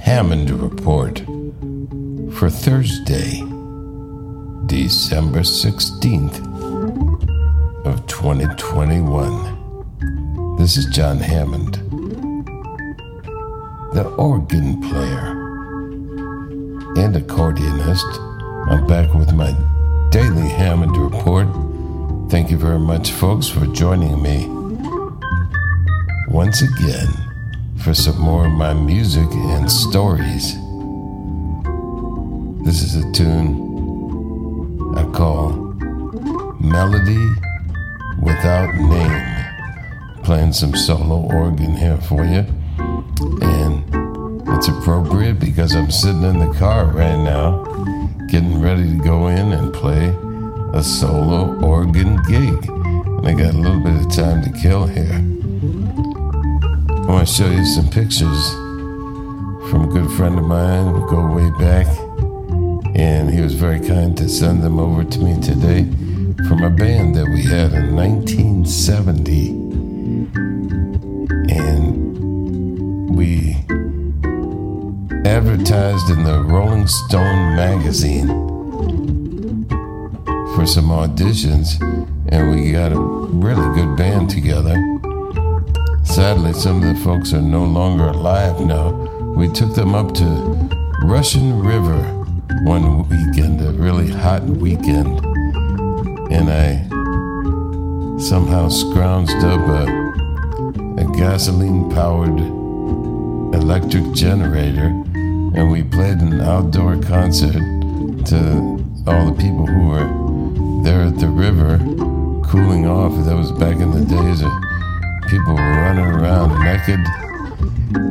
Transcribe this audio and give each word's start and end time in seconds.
Hammond 0.00 0.50
Report 0.50 1.20
for 2.34 2.50
Thursday, 2.50 3.38
December 4.66 5.42
16th 5.42 6.40
of 7.86 8.04
2021. 8.08 10.56
This 10.58 10.76
is 10.76 10.86
John 10.86 11.18
Hammond, 11.18 11.74
the 13.92 14.12
organ 14.18 14.80
player 14.80 15.40
and 16.96 17.14
accordionist. 17.14 18.18
I'm 18.68 18.88
back 18.88 19.14
with 19.14 19.32
my 19.32 19.52
daily 20.10 20.48
Hammond 20.48 20.96
Report. 20.96 21.46
Thank 22.28 22.50
you 22.50 22.58
very 22.58 22.80
much, 22.80 23.12
folks, 23.12 23.46
for 23.46 23.66
joining 23.66 24.20
me 24.20 24.63
once 26.34 26.62
again 26.62 27.06
for 27.78 27.94
some 27.94 28.20
more 28.20 28.46
of 28.46 28.52
my 28.52 28.74
music 28.74 29.28
and 29.30 29.70
stories. 29.70 30.54
This 32.64 32.82
is 32.82 32.96
a 32.96 33.12
tune 33.12 34.96
I 34.96 35.04
call 35.12 35.52
Melody 36.58 37.24
Without 38.20 38.74
Name. 38.74 40.24
Playing 40.24 40.52
some 40.52 40.74
solo 40.74 41.32
organ 41.32 41.76
here 41.76 41.98
for 41.98 42.24
you. 42.24 42.44
And 43.40 43.84
it's 44.56 44.66
appropriate 44.66 45.38
because 45.38 45.76
I'm 45.76 45.92
sitting 45.92 46.24
in 46.24 46.40
the 46.40 46.52
car 46.58 46.86
right 46.86 47.16
now, 47.16 47.62
getting 48.26 48.60
ready 48.60 48.82
to 48.82 49.04
go 49.04 49.28
in 49.28 49.52
and 49.52 49.72
play 49.72 50.08
a 50.76 50.82
solo 50.82 51.54
organ 51.64 52.20
gig. 52.24 52.68
And 52.68 53.24
I 53.24 53.34
got 53.34 53.54
a 53.54 53.56
little 53.56 53.78
bit 53.78 54.04
of 54.04 54.12
time 54.12 54.42
to 54.42 54.50
kill 54.60 54.88
here. 54.88 55.33
I 57.14 57.18
want 57.18 57.28
to 57.28 57.34
show 57.34 57.48
you 57.48 57.64
some 57.64 57.88
pictures 57.90 58.50
from 59.70 59.82
a 59.84 59.86
good 59.86 60.10
friend 60.16 60.36
of 60.36 60.44
mine. 60.46 60.92
We 60.94 61.08
go 61.08 61.24
way 61.32 61.48
back, 61.60 61.86
and 62.96 63.30
he 63.32 63.40
was 63.40 63.54
very 63.54 63.78
kind 63.78 64.16
to 64.18 64.28
send 64.28 64.64
them 64.64 64.80
over 64.80 65.04
to 65.04 65.18
me 65.20 65.40
today 65.40 65.84
from 66.48 66.64
a 66.64 66.70
band 66.70 67.14
that 67.14 67.28
we 67.28 67.44
had 67.44 67.72
in 67.72 67.94
1970. 67.94 69.50
And 71.54 73.14
we 73.16 73.58
advertised 75.24 76.10
in 76.10 76.24
the 76.24 76.42
Rolling 76.44 76.88
Stone 76.88 77.54
magazine 77.54 78.26
for 80.56 80.66
some 80.66 80.88
auditions, 80.88 81.80
and 82.26 82.50
we 82.50 82.72
got 82.72 82.90
a 82.90 82.98
really 82.98 83.72
good 83.72 83.96
band 83.96 84.30
together. 84.30 84.74
Sadly, 86.04 86.52
some 86.52 86.82
of 86.82 86.94
the 86.94 87.00
folks 87.02 87.32
are 87.32 87.42
no 87.42 87.64
longer 87.64 88.04
alive 88.04 88.60
now. 88.60 88.90
We 89.36 89.48
took 89.48 89.74
them 89.74 89.94
up 89.94 90.14
to 90.14 90.24
Russian 91.02 91.60
River 91.60 92.02
one 92.64 93.08
weekend, 93.08 93.60
a 93.60 93.72
really 93.72 94.10
hot 94.10 94.42
weekend, 94.44 95.24
and 96.30 96.48
I 96.48 96.82
somehow 98.20 98.68
scrounged 98.68 99.42
up 99.42 99.60
a, 99.68 101.02
a 101.02 101.16
gasoline 101.16 101.90
powered 101.90 102.38
electric 103.54 104.12
generator, 104.12 104.86
and 105.56 105.70
we 105.70 105.82
played 105.82 106.18
an 106.18 106.40
outdoor 106.40 107.00
concert 107.02 107.60
to 108.26 108.84
all 109.06 109.32
the 109.32 109.36
people 109.36 109.66
who 109.66 109.88
were 109.88 110.82
there 110.84 111.02
at 111.02 111.18
the 111.18 111.28
river 111.28 111.78
cooling 112.48 112.86
off. 112.86 113.12
That 113.24 113.36
was 113.36 113.52
back 113.52 113.76
in 113.76 113.90
the 113.90 114.04
days 114.04 114.42
of 114.42 114.52
people 115.28 115.54
were 115.54 115.60
running 115.60 116.04
around 116.04 116.58
naked, 116.62 117.00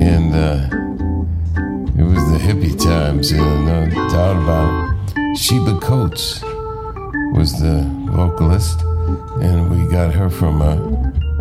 and 0.00 0.34
uh, 0.34 0.68
it 1.98 2.04
was 2.04 2.22
the 2.32 2.38
hippie 2.38 2.78
times, 2.82 3.32
no 3.32 3.88
doubt 4.08 4.42
about 4.42 4.90
it. 5.16 5.38
Sheba 5.38 5.78
Coates 5.80 6.42
was 7.34 7.58
the 7.60 7.84
vocalist, 8.10 8.80
and 9.40 9.70
we 9.70 9.90
got 9.90 10.12
her 10.14 10.30
from 10.30 10.62
a, 10.62 10.76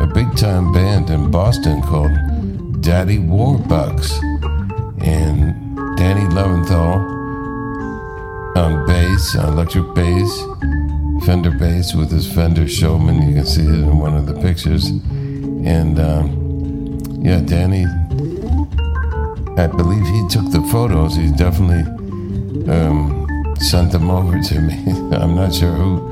a 0.00 0.06
big 0.06 0.36
time 0.36 0.72
band 0.72 1.10
in 1.10 1.30
Boston 1.30 1.82
called 1.82 2.12
Daddy 2.80 3.18
Warbucks, 3.18 4.22
and 5.02 5.54
Danny 5.96 6.26
Leventhal 6.34 7.16
on 8.56 8.86
bass, 8.86 9.36
on 9.36 9.52
electric 9.52 9.94
bass, 9.94 10.42
Fender 11.24 11.50
bass 11.50 11.94
with 11.94 12.10
his 12.10 12.32
Fender 12.32 12.68
Showman. 12.68 13.28
You 13.28 13.34
can 13.34 13.46
see 13.46 13.62
it 13.62 13.68
in 13.68 13.98
one 13.98 14.16
of 14.16 14.26
the 14.26 14.34
pictures. 14.40 14.92
And 15.66 15.98
um, 15.98 17.00
yeah, 17.22 17.40
Danny, 17.40 17.84
I 19.60 19.66
believe 19.66 20.06
he 20.06 20.28
took 20.28 20.50
the 20.50 20.66
photos. 20.70 21.16
He 21.16 21.30
definitely 21.32 21.82
um, 22.72 23.26
sent 23.60 23.92
them 23.92 24.10
over 24.10 24.40
to 24.40 24.60
me. 24.60 24.74
I'm 25.16 25.34
not 25.34 25.54
sure 25.54 25.72
who. 25.72 26.10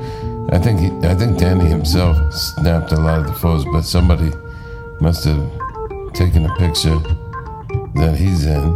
I 0.51 0.59
think 0.59 0.79
he, 0.79 0.87
I 1.07 1.13
think 1.13 1.37
Danny 1.37 1.65
himself 1.65 2.33
snapped 2.33 2.91
a 2.91 2.97
lot 2.97 3.19
of 3.19 3.27
the 3.27 3.33
photos, 3.33 3.65
but 3.65 3.81
somebody 3.81 4.31
must 5.01 5.25
have 5.25 5.51
taken 6.13 6.45
a 6.45 6.55
picture 6.55 6.97
that 7.95 8.15
he's 8.17 8.45
in. 8.45 8.75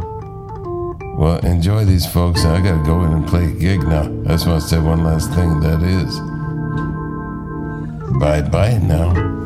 Well, 1.18 1.38
enjoy 1.46 1.86
these 1.86 2.06
folks. 2.06 2.46
I 2.46 2.62
gotta 2.62 2.84
go 2.84 3.04
in 3.04 3.12
and 3.12 3.28
play 3.28 3.46
a 3.46 3.52
gig 3.52 3.84
now. 3.84 4.04
I 4.26 4.34
just 4.34 4.48
want 4.48 4.62
to 4.62 4.68
say 4.68 4.80
one 4.80 5.04
last 5.04 5.32
thing. 5.34 5.60
That 5.60 5.82
is, 5.84 6.20
bye 8.20 8.42
bye 8.42 8.78
now. 8.80 9.41